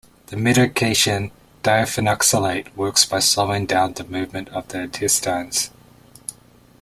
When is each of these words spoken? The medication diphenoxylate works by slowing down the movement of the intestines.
The 0.25 0.35
medication 0.35 1.29
diphenoxylate 1.61 2.75
works 2.75 3.05
by 3.05 3.19
slowing 3.19 3.67
down 3.67 3.93
the 3.93 4.03
movement 4.03 4.49
of 4.49 4.67
the 4.69 4.81
intestines. 4.81 5.69